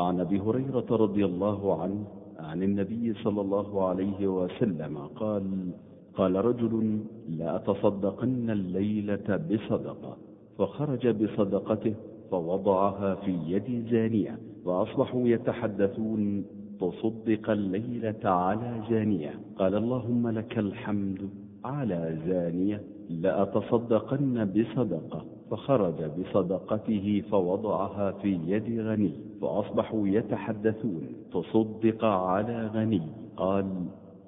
[0.00, 2.04] عن أبي هريرة رضي الله عنه
[2.38, 5.70] عن النبي صلى الله عليه وسلم قال
[6.14, 10.16] قال رجل لاتصدقن الليلة بصدقة.
[10.58, 11.94] فخرج بصدقته
[12.30, 16.44] فوضعها في يد زانية فأصبحوا يتحدثون
[16.80, 19.40] تصدق الليلة على زانية.
[19.58, 21.30] قال اللهم لك الحمد
[21.64, 25.24] على زانية لاتصدقن بصدقة.
[25.50, 31.02] فخرج بصدقته فوضعها في يد غني فأصبحوا يتحدثون
[31.32, 33.02] تصدق على غني
[33.36, 33.66] قال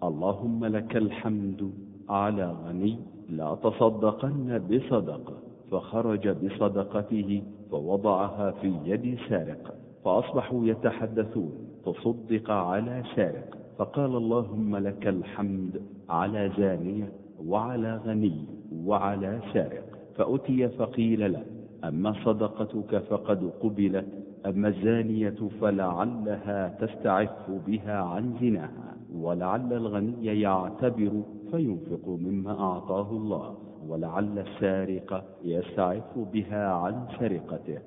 [0.02, 1.72] اللهم لك الحمد
[2.08, 2.98] على غني
[3.28, 5.34] لا تصدقن بصدقة.
[5.70, 11.52] فخرج بصدقته فوضعها في يد سارق فأصبحوا يتحدثون
[11.84, 17.12] تصدق على سارق فقال اللهم لك الحمد على زانية
[17.46, 18.44] وعلى غني
[18.86, 19.91] وعلى سارق.
[20.16, 21.44] فأتي فقيل له
[21.84, 24.06] أما صدقتك فقد قبلت
[24.46, 34.38] أما الزانية فلعلها تستعف بها عن زناها ولعل الغني يعتبر فينفق مما أعطاه الله ولعل
[34.38, 37.78] السارق يستعف بها عن سرقته.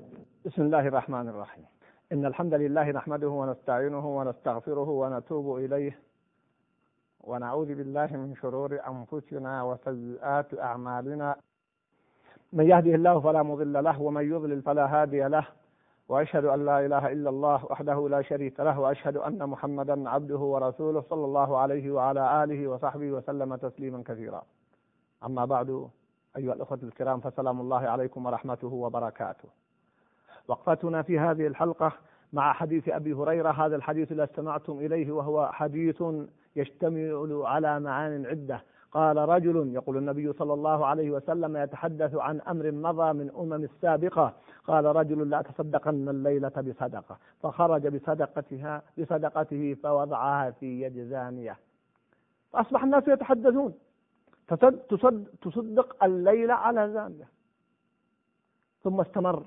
[0.46, 1.66] بسم الله الرحمن الرحيم.
[2.12, 6.00] إن الحمد لله نحمده ونستعينه ونستغفره ونتوب إليه
[7.24, 11.36] ونعوذ بالله من شرور أنفسنا وسيئات أعمالنا.
[12.56, 15.48] من يهده الله فلا مضل له ومن يضلل فلا هادي له
[16.10, 21.02] وأشهد أن لا إله إلا الله وحده لا شريك له وأشهد أن محمدا عبده ورسوله
[21.02, 24.44] صلى الله عليه وعلى آله وصحبه وسلم تسليما كثيرا.
[25.26, 25.90] أما بعد
[26.38, 29.50] أيها الأخوة الكرام فسلام الله عليكم ورحمته وبركاته.
[30.48, 31.92] وقفتنا في هذه الحلقة
[32.34, 36.04] مع حديث أبي هريرة هذا الحديث الذي استمعتم إليه وهو حديث
[36.56, 38.62] يشتمل على معان عدة
[38.96, 44.34] قال رجل يقول النبي صلى الله عليه وسلم يتحدث عن أمر مضى من أمم السابقة.
[44.68, 47.18] قال رجل لا تصدقن الليلة بصدقة.
[47.44, 51.58] فخرج بصدقتها بصدقته فوضعها في يد زانية.
[52.52, 53.74] فأصبح الناس يتحدثون.
[55.42, 57.28] تصدق الليلة على زانية.
[58.84, 59.46] ثم استمر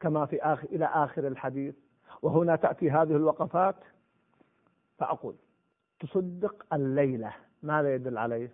[0.00, 1.74] كما في آخر إلى آخر الحديث.
[2.22, 3.76] وهنا تأتي هذه الوقفات.
[4.98, 5.34] فأقول
[6.00, 7.32] تصدق الليلة.
[7.62, 8.50] ماذا يدل عليه.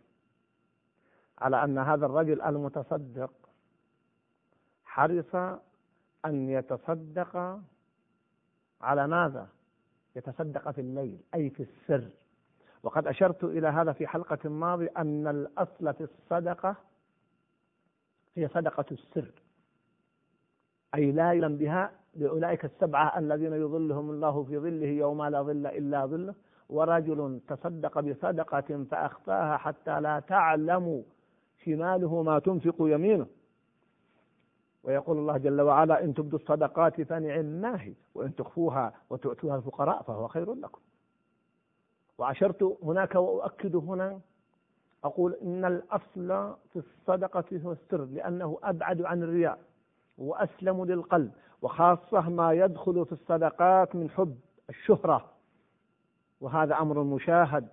[1.38, 3.30] على أن هذا الرجل المتصدق
[4.84, 5.34] حرص
[6.24, 7.60] أن يتصدق
[8.80, 9.48] على ماذا؟
[10.16, 12.08] يتصدق في الليل أي في السر.
[12.82, 16.76] وقد أشرت إلى هذا في حلقة ماضية أن الأصل في الصدقة
[18.36, 19.30] هي صدقة السر.
[20.94, 26.06] أي لا يلم بها لأولئك السبعة الذين يظلهم الله في ظله يوم لا ظل إلا
[26.06, 26.34] ظله.
[26.68, 31.04] ورجل تصدق بصدقة فأخفاها حتى لا تعلم
[31.64, 33.26] شماله ما تنفق يمينه.
[34.84, 40.28] ويقول الله جل وعلا إن تبدوا الصدقات فنعم ما هي وإن تخفوها وتؤتوها الفقراء فهو
[40.28, 40.80] خير لكم.
[42.18, 44.20] وعشرت هناك وأؤكد هنا
[45.04, 49.58] أقول إن الأصل في الصدقة هو السر لأنه أبعد عن الرياء
[50.18, 51.32] وأسلم للقلب
[51.62, 54.38] وخاصة ما يدخل في الصدقات من حب
[54.70, 55.33] الشهرة.
[56.44, 57.68] وهذا أمر مشاهد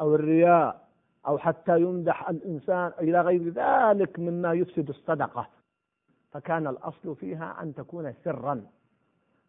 [0.00, 0.88] أو الرياء
[1.26, 5.48] أو حتى يمدح الإنسان إلى غير ذلك مما يفسد الصدقة.
[6.32, 8.66] فكان الأصل فيها أن تكون سرا.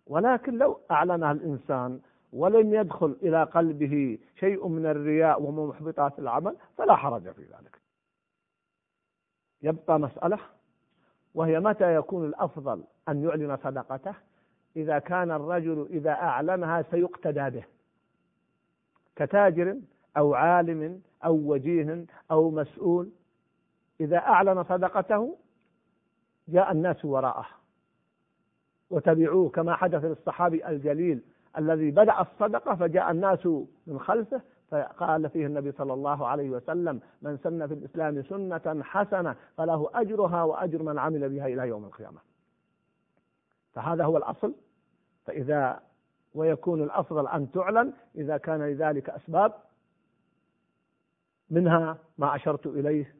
[0.07, 1.99] ولكن لو أعلنها الإنسان
[2.33, 7.79] ولم يدخل إلى قلبه شيء من الرياء ومحبطات العمل فلا حرج في ذلك.
[9.61, 10.39] يبقى مسألة
[11.35, 14.13] وهي متى يكون الأفضل أن يعلن صدقته؟
[14.75, 17.78] إذا كان الرجل إذا أعلنها سيقتدى به.
[19.19, 19.77] كتاجر
[20.17, 23.09] أو عالم أو وجيه أو مسؤول
[24.01, 25.37] إذا أعلن صدقته
[26.47, 27.45] جاء الناس وراءه.
[28.89, 31.21] وتبعوه كما حدث للصحابي الجليل
[31.57, 33.45] الذي بدأ الصدقة فجاء الناس
[33.87, 34.41] من خلفه
[34.71, 40.43] فقال فيه النبي صلى الله عليه وسلم من سن في الإسلام سنة حسنة فله أجرها
[40.43, 42.19] وأجر من عمل بها إلى يوم القيامة.
[43.73, 44.53] فهذا هو الأصل.
[45.25, 45.79] فإذا
[46.33, 49.53] ويكون الأفضل أن تعلن إذا كان لذلك أسباب
[51.49, 53.15] منها ما أشرت إليه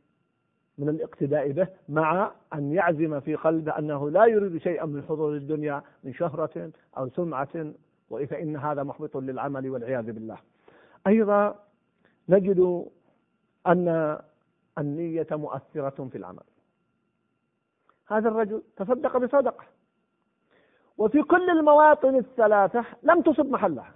[0.78, 5.84] من الاقتداء به مع أن يعزم في قلبه أنه لا يريد شيئا من حضور الدنيا
[6.04, 7.74] من شهرة أو سمعة
[8.10, 10.38] فإن هذا محبط للعمل والعياذ بالله.
[11.08, 11.56] أيضا
[12.30, 12.86] نجد
[13.68, 14.20] أن
[14.78, 16.44] النية مؤثرة في العمل.
[18.08, 19.66] هذا الرجل تصدق بصدقة.
[21.00, 23.96] وفي كل المواطن الثلاثة لم تصب محلها.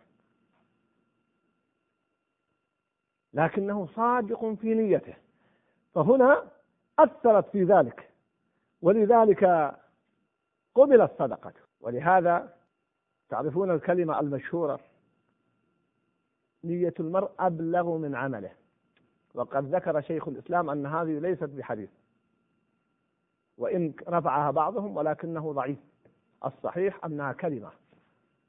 [3.33, 5.13] لكنه صادق في نيته.
[5.95, 6.43] فهنا
[6.99, 8.09] أثرت في ذلك.
[8.81, 9.73] ولذلك
[10.75, 12.53] قبلت صدقته ولهذا
[13.29, 14.79] تعرفون الكلمة المشهورة؟
[16.63, 18.51] نية المرء أبلغ من عمله.
[19.33, 21.89] وقد ذكر شيخ الإسلام أن هذه ليست بحديث.
[23.57, 25.92] وإن رفعها بعضهم ولكنه ضعيف.
[26.45, 27.69] الصحيح أنها كلمة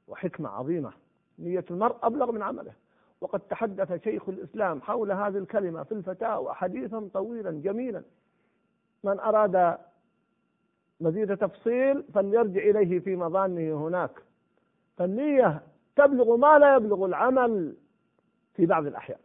[0.07, 0.91] وحكمة عظيمة
[1.39, 2.73] نية المرء أبلغ من عمله.
[3.21, 8.03] وقد تحدث شيخ الإسلام حول هذه الكلمة في الفتاوى حديثا طويلا جميلا.
[9.03, 9.77] من أراد
[11.01, 14.11] مزيد تفصيل فليرجع إليه في مظانه هناك.
[14.97, 15.61] فالنية
[15.95, 17.75] تبلغ ما لا يبلغ العمل
[18.53, 19.19] في بعض الأحيان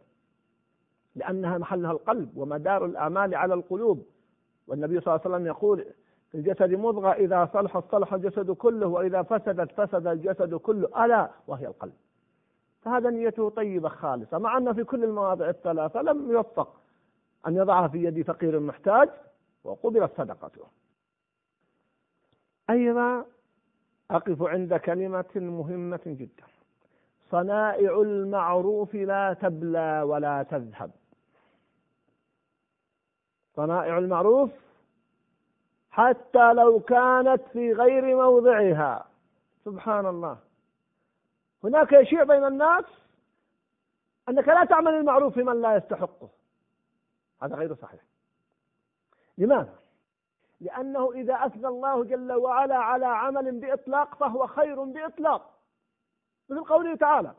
[1.15, 4.05] لأنها محلها القلب ومدار الأعمال على القلوب.
[4.67, 5.85] والنبي صلى الله عليه وسلم يقول
[6.35, 11.93] الجسد مضغة إذا صلحت صلح الجسد كله وإذا فسدت فسد الجسد كله ألا وهي القلب.
[12.81, 16.81] فهذا نيته طيبة خالصة مع أن في كل المواضع الثلاثة لم يوفق
[17.47, 19.09] أن يضعها في يد فقير محتاج
[19.63, 20.61] وقبلت صدقته.
[22.69, 23.25] أيضا
[24.11, 26.43] أقف عند كلمة مهمة جدا.
[27.31, 30.91] صنائع المعروف لا تبلى ولا تذهب.
[33.55, 34.49] صنائع المعروف
[35.91, 39.05] حتى لو كانت في غير موضعها.
[39.65, 40.37] سبحان الله.
[41.63, 42.85] هناك يشيع بين الناس
[44.29, 46.29] أنك لا تعمل المعروف في من لا يستحقه.
[47.43, 48.01] هذا غير صحيح.
[49.37, 49.75] لماذا؟
[50.61, 55.51] لأنه إذا أثنى الله جل وعلا على عمل بإطلاق فهو خير بإطلاق.
[56.49, 57.33] مثل قوله تعالى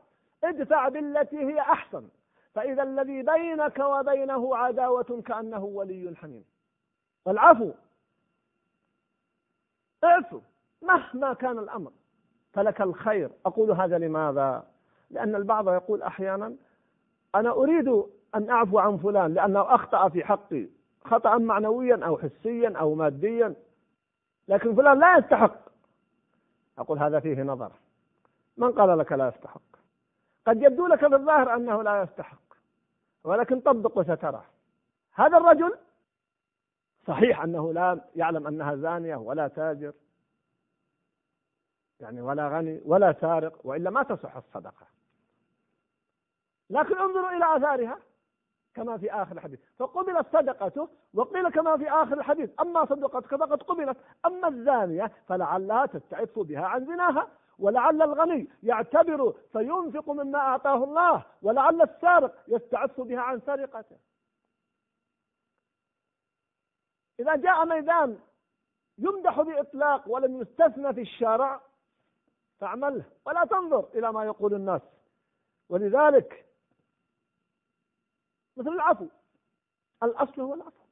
[0.44, 2.08] ادفع بالتي هي أحسن.
[2.54, 6.44] فإذا الذي بينك وبينه عداوة كأنه ولي حميم.
[7.25, 7.72] والعفو
[10.04, 10.40] اعفو
[10.82, 11.90] مهما كان الأمر
[12.52, 13.31] فلك الخير.
[13.46, 14.66] أقول هذا لماذا؟
[15.10, 16.54] لأن البعض يقول أحيانا
[17.34, 17.88] أنا أريد
[18.34, 20.69] أن أعفو عن فلان لأنه أخطأ في حقي
[21.04, 23.54] خطأ معنويا أو حسيا أو ماديا
[24.49, 25.58] لكن فلان لا يستحق.
[26.78, 27.72] أقول هذا فيه نظر.
[28.56, 29.60] من قال لك لا يستحق؟
[30.46, 32.38] قد يبدو لك في الظاهر أنه لا يستحق
[33.25, 34.43] ولكن طبق وسترى.
[35.14, 35.75] هذا الرجل
[37.06, 39.93] صحيح أنه لا يعلم أنها زانية ولا تاجر
[42.00, 44.87] يعني ولا غني ولا سارق وإلا ما تصح الصدقة.
[46.70, 47.99] لكن انظروا إلى آثارها
[48.75, 49.60] كما في آخر الحديث.
[49.78, 52.50] فقبلت صدقته وقيل كما في آخر الحديث.
[52.60, 53.96] أما صدقتك فقد قبلت.
[54.26, 57.28] أما الزانية فلعلها تستعف بها عن زناها
[57.58, 63.96] ولعل الغني يعتبر فينفق مما أعطاه الله ولعل السارق يستعف بها عن سرقته.
[67.23, 68.19] إذا جاء ميدان
[68.99, 71.61] يمدح بإطلاق ولم يستثنى في الشارع
[72.61, 74.83] فاعمله ولا تنظر إلى ما يقول الناس.
[75.69, 76.47] ولذلك
[78.57, 79.07] مثل العفو
[80.03, 80.83] الأصل هو العفو.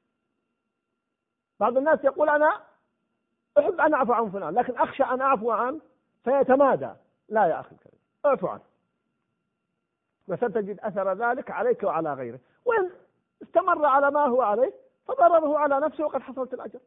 [1.60, 2.62] بعض الناس يقول أنا
[3.58, 5.80] أحب أن أعفو عن فلان لكن أخشى أن أعفو عنه
[6.24, 6.90] فيتمادى.
[7.28, 8.62] لا يا أخي الكريم اعفو عنه.
[10.28, 12.90] وستجد أثر ذلك عليك وعلى غيرك وإن
[13.42, 14.72] استمر على ما هو عليه
[15.20, 16.80] فضرره على نفسه وقد حصلت الأجر.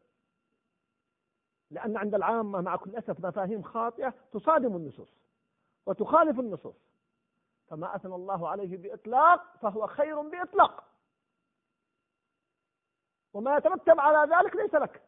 [1.71, 5.13] لأن عند العامة مع كل أسف مفاهيم خاطئة تصادم النصوص
[5.85, 6.75] وتخالف النصوص.
[7.67, 10.83] فما أثنى الله عليه بإطلاق فهو خير بإطلاق.
[13.33, 15.01] وما يترتب على ذلك ليس لك.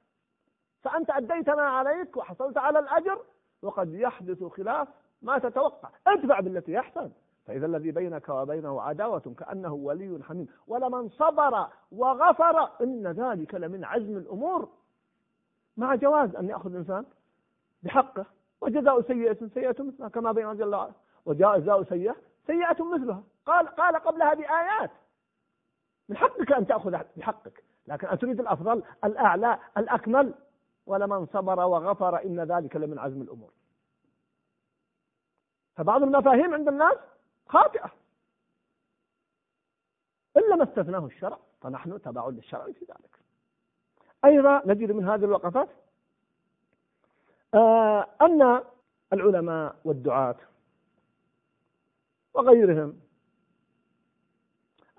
[0.81, 3.25] فأنت أديت ما عليك وحصلت على الأجر
[3.61, 4.87] وقد يحدث خلاف
[5.21, 5.89] ما تتوقع.
[6.07, 7.11] ادفع بالتي يحسن.
[7.45, 10.47] فإذا الذي بينك وبينه عداوة كأنه ولي حميم.
[10.67, 14.69] ولمن صبر وغفر إن ذلك لمن عزم الأمور.
[15.77, 17.05] مع جواز أن يأخذ الإنسان
[17.83, 18.25] بحقه.
[18.61, 20.91] وجزاء سيئة سيئة مثلها كما بين جل وعلا
[21.25, 22.15] وجزاء سيئة
[22.47, 23.23] سيئة مثلها.
[23.45, 24.91] قال قال قبلها بآيات.
[26.09, 27.63] من حقك أن تأخذ بحقك.
[27.87, 30.33] لكن أن تريد الأفضل الأعلى الأكمل.
[30.85, 33.49] ولمن صبر وغفر إن ذلك لمن عزم الأمور.
[35.75, 36.97] فبعض المفاهيم عند الناس
[37.47, 37.91] خاطئة.
[40.37, 43.19] إلا ما استثناه الشرع فنحن تبع للشرع في ذلك.
[44.25, 45.69] أيضا نجد من هذه الوقفات
[47.53, 48.63] آه أن
[49.13, 50.35] العلماء والدعاة
[52.33, 52.99] وغيرهم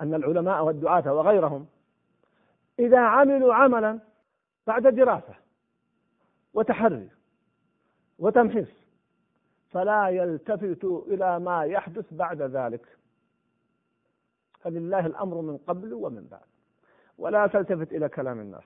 [0.01, 1.67] أن العلماء والدعاة وغيرهم
[2.79, 3.99] إذا عملوا عملا
[4.67, 5.35] بعد دراسة
[6.55, 7.11] وتحري
[8.19, 8.86] وتمحيص
[9.77, 12.99] فلا يلتفتوا إلى ما يحدث بعد ذلك.
[14.61, 16.49] فلله الأمر من قبل ومن بعد.
[17.19, 18.65] ولا تلتفت إلى كلام الناس.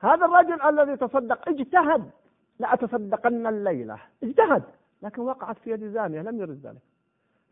[0.00, 2.10] هذا الرجل الذي تصدق اجتهد.
[2.58, 3.98] لأتصدقن الليلة.
[4.22, 4.62] اجتهد.
[5.02, 6.82] لكن وقعت في يد زانية لم يرد ذلك.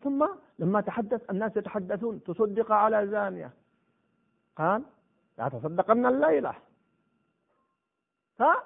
[0.02, 3.50] ثم لما تحدث الناس يتحدثون تصدق على زانية.
[4.56, 4.82] قال
[5.38, 6.54] لا تصدقن الليلة.
[8.40, 8.62] ها؟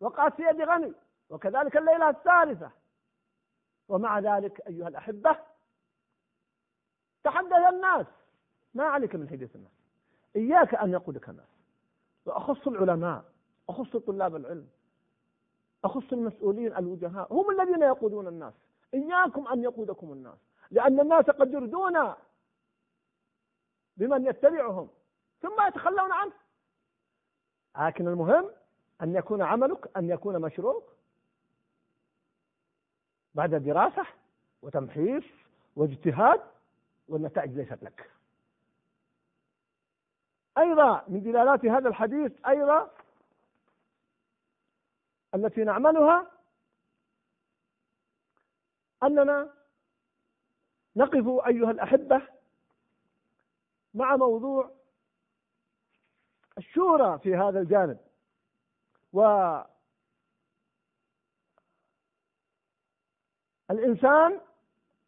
[0.00, 0.92] وقعت في يد غني.
[1.30, 2.70] وكذلك الليلة الثالثة.
[3.90, 5.36] ومع ذلك أيها الأحبة
[7.24, 8.06] تحدث الناس.
[8.74, 9.72] ما عليك من حديث الناس.
[10.36, 11.48] إياك أن يقودك الناس.
[12.26, 13.24] وأخص العلماء
[13.68, 14.68] أخص طلاب العلم
[15.84, 18.54] أخص المسؤولين الوجهاء هم الذين يقودون الناس.
[18.94, 20.38] إياكم أن يقودكم الناس.
[20.70, 22.14] لأن الناس قد يردون
[23.96, 24.88] بمن يتبعهم
[25.42, 26.32] ثم يتخلون عنه.
[27.78, 28.50] لكن المهم
[29.02, 30.82] أن يكون عملك أن يكون مشروع
[33.34, 34.06] بعد دراسة
[34.62, 35.24] وتمحيص
[35.76, 36.40] واجتهاد
[37.08, 38.10] والنتائج ليست لك.
[40.58, 42.90] أيضا من دلالات هذا الحديث أيضا
[45.34, 46.30] التي نعملها
[49.02, 49.54] أننا
[50.96, 52.22] نقف أيها الأحبة
[53.94, 54.70] مع موضوع
[56.58, 57.98] الشورى في هذا الجانب
[59.12, 59.20] و
[63.70, 64.40] الإنسان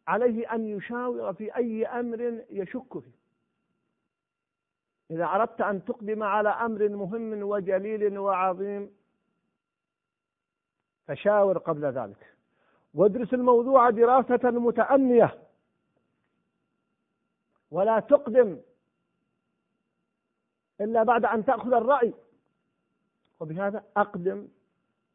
[0.07, 3.23] عليه أن يشاور في أي أمر يشك فيه.
[5.11, 8.95] إذا أردت أن تقدم على أمر مهم وجليل وعظيم
[11.07, 12.33] فشاور قبل ذلك.
[12.93, 15.39] وادرس الموضوع دراسة متأنية
[17.71, 18.61] ولا تقدم
[20.81, 22.13] إلا بعد أن تأخذ الرأي.
[23.39, 24.47] وبهذا أقدم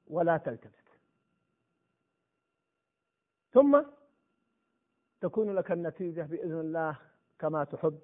[0.07, 0.78] ولا تلتفت.
[3.53, 3.83] ثم
[5.21, 6.97] تكون لك النتيجة بإذن الله
[7.39, 7.99] كما تحب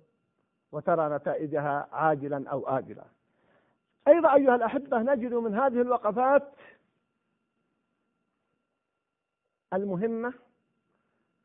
[0.73, 3.05] وترى نتائجها عاجلا أو آجلا.
[4.09, 6.53] أيضا أيها الأحبة نجد من هذه الوقفات
[9.73, 10.35] المهمة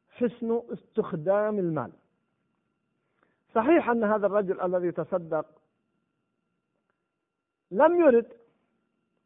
[0.09, 1.91] حسن استخدام المال.
[3.55, 5.45] صحيح أن هذا الرجل الذي تصدق
[7.71, 8.33] لم يرد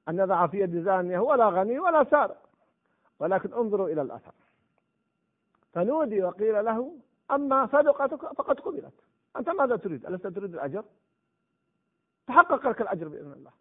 [0.10, 2.50] أن يضع في يد زانية ولا غني ولا سارق
[3.20, 4.34] ولكن انظروا إلى الأثر.
[5.74, 6.98] فنودي وقيل له
[7.32, 8.94] أما صدقتك فقد قبلت.
[9.38, 10.86] أنت ماذا تريد؟ ألست تريد الأجر؟
[12.27, 13.51] تحقق لك الأجر بإذن الله.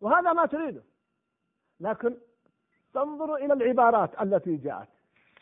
[0.00, 0.82] وهذا ما تريده.
[1.80, 2.16] لكن
[2.94, 4.88] تنظر إلى العبارات التي جاءت.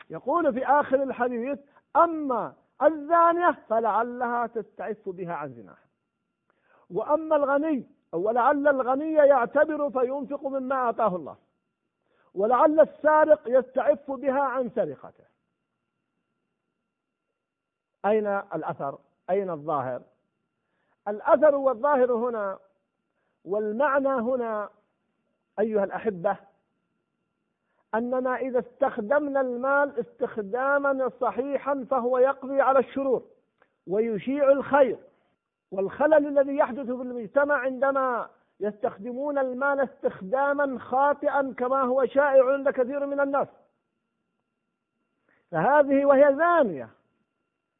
[0.09, 1.59] يقول في آخر الحديث
[1.95, 5.85] أما الزانية فلعلها تستعف بها عن زناها.
[6.89, 11.37] وأما الغني ولعل الغني يعتبر فينفق مما أعطاه الله.
[12.35, 15.23] ولعل السارق يستعف بها عن سرقته.
[18.05, 18.97] أين الأثر؟
[19.29, 20.01] أين الظاهر؟
[21.07, 22.59] الأثر والظاهر هنا
[23.45, 24.69] والمعنى هنا
[25.59, 26.37] أيها الأحبة
[27.95, 33.23] أننا إذا استخدمنا المال استخداما صحيحا فهو يقضي على الشرور
[33.87, 34.97] ويشيع الخير.
[35.71, 38.29] والخلل الذي يحدث في المجتمع عندما
[38.61, 43.47] يستخدمون المال استخداما خاطئا كما هو شائع عند كثير من الناس.
[45.51, 46.89] فهذه وهي زانية.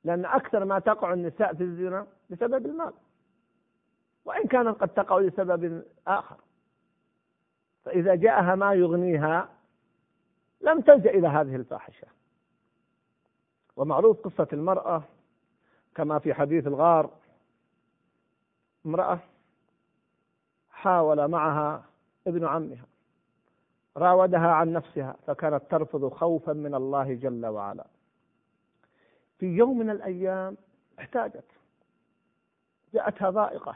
[0.03, 2.93] لأن أكثر ما تقع النساء في الزنا بسبب المال.
[4.25, 6.37] وإن كانت قد تقع لسبب آخر.
[7.85, 9.49] فإذا جاءها ما يغنيها
[10.61, 12.07] لم تلجأ إلى هذه الفاحشة.
[13.75, 15.03] ومعروف قصة المرأة
[15.95, 17.09] كما في حديث الغار
[18.85, 19.19] امرأة
[20.81, 21.83] حاول معها
[22.27, 22.85] ابن عمها
[23.97, 27.85] راودها عن نفسها فكانت ترفض خوفا من الله جل وعلا.
[29.39, 30.57] في يوم من الأيام
[30.99, 31.43] احتاجت
[32.93, 33.75] جاءتها ضائقة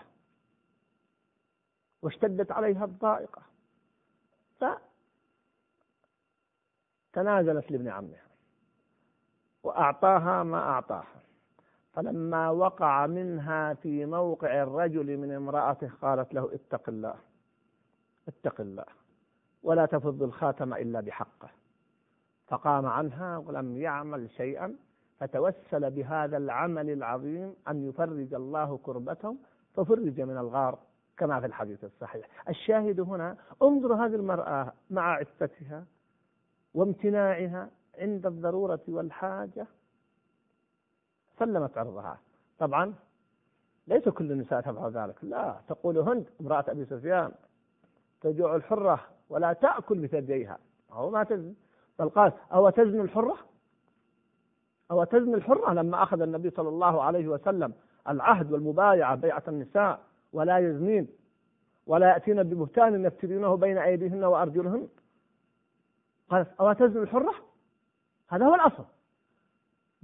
[2.02, 3.42] واشتدت عليها الضائقة
[7.14, 8.26] فتنازلت لابن عمها
[9.64, 11.22] وأعطاها ما أعطاها.
[11.96, 17.16] فلما وقع منها في موقع الرجل من امرأته قالت له اتق الله
[18.28, 18.86] اتق الله
[19.64, 21.50] ولا تفض الخاتم إلا بحقه.
[22.48, 24.76] فقام عنها ولم يعمل شيئا
[25.20, 29.38] فتوسل بهذا العمل العظيم أن يفرج الله كربتهم
[29.74, 30.80] ففرج من الغار
[31.18, 32.28] كما في الحديث الصحيح.
[32.50, 35.86] الشاهد هنا انظر هذه المرأة مع عفتها
[36.74, 39.68] وامتناعها عند الضرورة والحاجة
[41.40, 42.20] سلمت عرضها.
[42.60, 42.94] طبعا
[43.88, 45.16] ليس كل النساء تفعل ذلك.
[45.24, 47.32] لا تقول هند امرأة أبي سفيان
[48.22, 49.00] تجوع الحرة
[49.30, 50.58] ولا تأكل بثدييها.
[50.94, 51.54] أو ما تزن.
[52.00, 53.38] بل قال أو تزن الحرة؟
[54.92, 57.74] أو تزن الحرة لما أخذ النبي صلى الله عليه وسلم
[58.10, 60.00] العهد والمبايعة بيعة النساء
[60.34, 61.08] ولا يزنين
[61.88, 64.88] ولا يأتين ببهتان يفترينه بين أيديهن وأرجلهن؟
[66.30, 67.34] قالت أو تزن الحرة؟
[68.28, 68.86] هذا هو الأصل.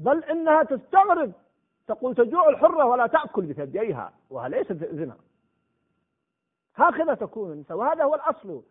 [0.01, 1.31] بل إنها تستغرب.
[1.87, 5.17] تقول تجوع الحرة ولا تأكل بثدييها وهذا ليس زنا.
[6.75, 8.63] هكذا تكون النساء وهذا هو الأصل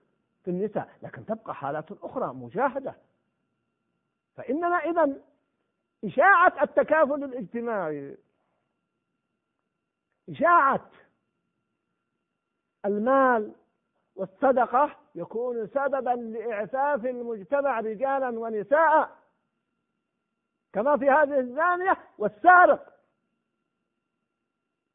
[0.45, 0.89] في النساء.
[1.03, 2.95] لكن تبقى حالات أخرى مجاهدة.
[4.51, 5.17] إنما إذا
[6.05, 8.17] إشاعة التكافل الاجتماعي
[10.31, 10.91] إشاعة
[12.85, 13.53] المال
[14.17, 19.20] والصدقة يكون سببا لإعفاف المجتمع رجالا ونساء.
[20.73, 22.95] كما في هذه الزانية والسارق.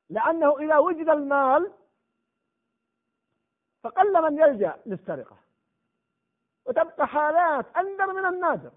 [0.10, 1.72] لأنه إذا وجد المال
[3.84, 5.38] فقل من يلجأ للسرقة
[6.66, 8.72] وتبقى حالات أندر من النادر.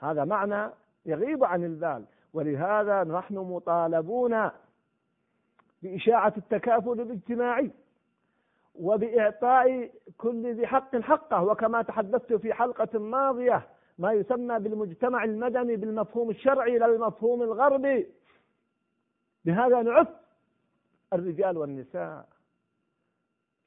[0.00, 0.70] هذا معنى
[1.06, 2.04] يغيب عن البال.
[2.32, 4.50] ولهذا نحن مطالبون
[5.82, 7.70] بإشاعة التكافل الاجتماعي
[8.74, 11.42] وبإعطاء كل ذي حق حقه.
[11.42, 18.06] وكما تحدثت في حلقة ماضية ما يسمى بالمجتمع المدني بالمفهوم الشرعي لا المفهوم الغربي.
[19.44, 20.08] بهذا نعف
[21.12, 22.28] الرجال والنساء.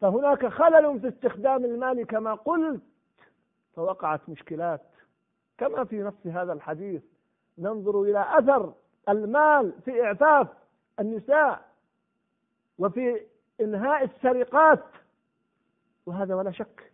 [0.01, 2.81] فهناك خلل في استخدام المال كما قلت
[3.75, 4.81] فوقعت مشكلات.
[5.57, 7.01] كما في نفس هذا الحديث
[7.57, 8.74] ننظر إلى أثر
[9.10, 10.48] المال في إعفاف
[11.00, 11.72] النساء
[12.77, 13.22] وفي
[13.62, 14.84] إنهاء السرقات.
[16.05, 16.91] وهذا ولا شك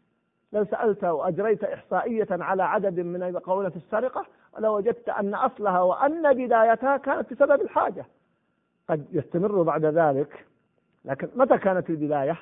[0.53, 4.25] لو سألت وأجريت إحصائية على عدد من يقعون في السرقة
[4.59, 8.05] لوجدت أن أصلها وأن بدايتها كانت بسبب الحاجة.
[8.89, 10.45] قد يستمر بعد ذلك
[11.05, 12.37] لكن متى كانت البداية؟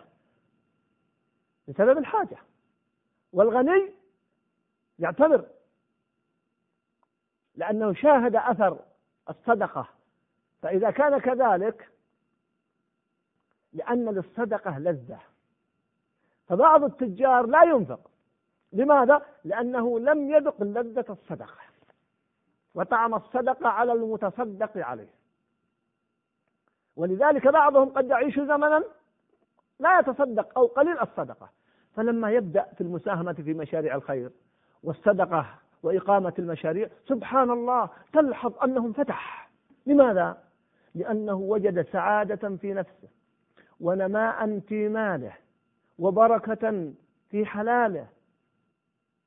[1.68, 2.38] بسبب الحاجة.
[3.34, 3.94] والغني
[5.00, 5.46] يعتبر
[7.56, 8.80] لأنه شاهد أثر
[9.30, 9.88] الصدقة.
[10.62, 11.90] فإذا كان كذلك
[13.74, 15.20] لأن للصدقة لذة.
[16.52, 18.00] فبعض التجار لا ينفق.
[18.74, 21.58] لماذا؟ لأنه لم يذق لذة الصدقة
[22.76, 25.10] وطعم الصدقة على المتصدق عليه.
[26.96, 28.84] ولذلك بعضهم قد يعيش زمنا
[29.80, 31.50] لا يتصدق أو قليل الصدقة.
[31.96, 34.32] فلما يبدأ في المساهمة في مشاريع الخير
[34.84, 35.46] والصدقة
[35.84, 39.50] وإقامة المشاريع سبحان الله تلحظ أنه انفتح
[39.86, 40.38] لماذا؟
[40.96, 43.08] لأنه وجد سعادة في نفسه
[43.80, 45.34] ونماء في ماله.
[46.02, 46.94] وبركة
[47.30, 48.08] في حلاله.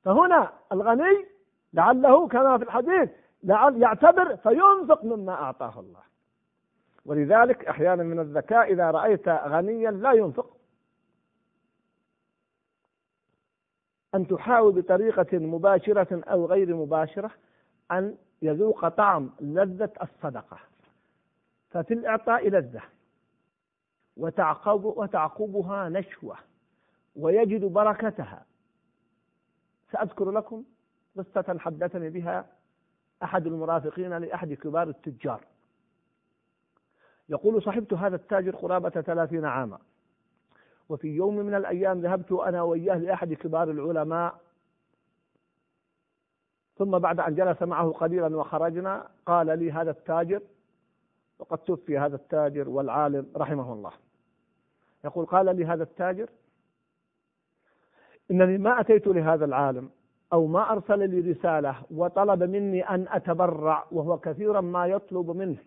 [0.03, 1.25] فهنا الغني
[1.73, 3.09] لعله كما في الحديث
[3.43, 6.03] لعل يعتبر فينفق مما أعطاه الله.
[7.05, 10.57] ولذلك أحيانا من الذكاء إذا رأيت غنيا لا ينفق.
[14.15, 17.31] أن تحاول بطريقة مباشرة أو غير مباشرة
[17.91, 20.59] أن يذوق طعم لذة الصدقة.
[21.69, 22.81] ففي الإعطاء لذة.
[24.17, 26.37] وتعقب وتعقبها نشوة.
[27.15, 28.45] ويجد بركتها.
[29.91, 30.63] سأذكر لكم
[31.17, 32.45] قصة حدثني بها
[33.23, 35.43] أحد المرافقين لأحد كبار التجار.
[37.29, 39.79] يقول صحبت هذا التاجر قرابة ثلاثين عاما.
[40.89, 44.39] وفي يوم من الأيام ذهبت أنا وإياه لأحد كبار العلماء.
[46.77, 50.41] ثم بعد أن جلس معه قليلا وخرجنا قال لي هذا التاجر
[51.39, 53.91] وقد توفي هذا التاجر والعالم رحمه الله.
[55.05, 56.29] يقول قال لي هذا التاجر
[58.31, 59.89] إنني ما أتيت لهذا العالم
[60.33, 65.57] أو ما أرسل لي رسالة وطلب مني أن أتبرع وهو كثيرا ما يطلب منه.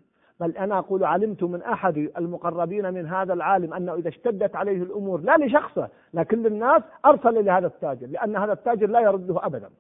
[0.40, 5.21] بل أنا أقول علمت من أحد المقربين من هذا العالم أنه إذا اشتدت عليه الأمور
[5.21, 9.71] لا لشخصه لكن للناس أرسل لهذا التاجر لأن هذا التاجر لا يرده أبدا.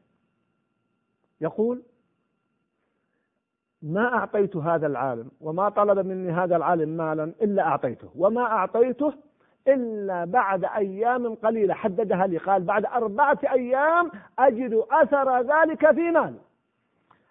[1.40, 1.82] يقول
[3.82, 9.12] ما أعطيت هذا العالم وما طلب مني هذا العالم مالا إلا أعطيته وما أعطيته
[9.68, 11.74] إلا بعد أيام قليلة.
[11.74, 16.40] حددها لي قال بعد أربعة أيام أجد أثر ذلك في مالي.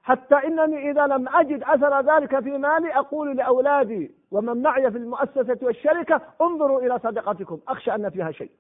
[0.03, 5.57] حتى إنني إذا لم أجد أثر ذلك في مالي أقول لأولادي ومن معي في المؤسسة
[5.61, 7.59] والشركة انظروا إلى صدقتكم.
[7.67, 8.51] أخشى أن فيها شيء.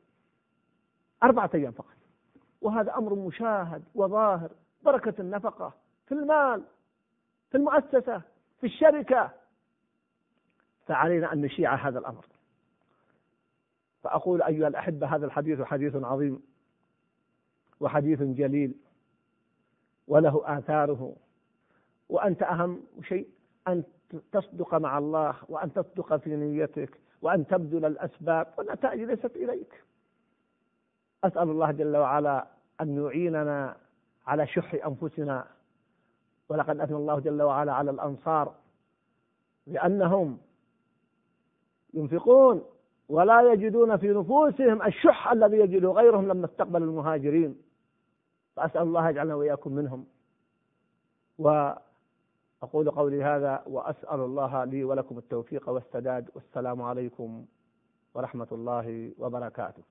[1.23, 1.97] أربعة أيام فقط.
[2.61, 4.49] وهذا أمر مشاهد وظاهر.
[4.83, 5.73] بركة النفقة
[6.07, 6.63] في المال
[7.51, 8.21] في المؤسسة
[8.59, 9.29] في الشركة.
[10.85, 12.25] فعلينا أن نشيع هذا الأمر.
[14.03, 16.41] فأقول أيها الأحبة هذا الحديث حديث عظيم
[17.79, 18.75] وحديث جليل
[20.07, 21.15] وله آثاره
[22.09, 23.27] وأنت أهم شيء
[23.67, 23.83] أن
[24.31, 29.83] تصدق مع الله وأن تصدق في نيتك وأن تبذل الأسباب والنتائج ليست إليك.
[31.23, 32.47] أسأل الله جل وعلا
[32.81, 33.77] أن يعيننا
[34.27, 35.47] على شح أنفسنا.
[36.49, 38.55] ولقد أثنى الله جل وعلا على الأنصار
[39.67, 40.37] لأنهم
[41.93, 42.63] ينفقون.
[43.09, 47.61] ولا يجدون في نفوسهم الشح الذي يجده غيرهم لما استقبل المهاجرين.
[48.55, 50.05] فأسأل الله يجعلنا وإياكم منهم.
[51.39, 56.29] وأقول قولي هذا وأسأل الله لي ولكم التوفيق والسداد.
[56.35, 57.45] والسلام عليكم
[58.13, 59.83] ورحمة الله وبركاته.